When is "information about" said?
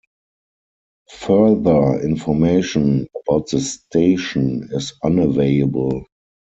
2.03-3.49